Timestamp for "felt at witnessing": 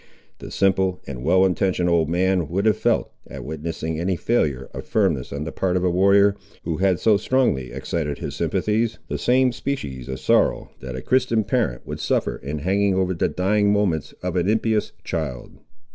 2.77-3.99